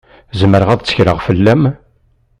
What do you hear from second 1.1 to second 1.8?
fell-am?